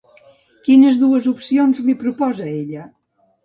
[0.67, 2.91] Quines dues opcions li proposa ella?